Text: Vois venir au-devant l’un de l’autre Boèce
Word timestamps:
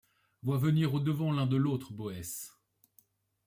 Vois 0.41 0.57
venir 0.57 0.95
au-devant 0.95 1.31
l’un 1.31 1.45
de 1.45 1.57
l’autre 1.57 1.93
Boèce 1.93 2.59